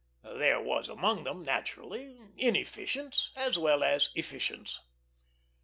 [0.23, 4.81] There were among them, naturally, inefficients as well as efficients.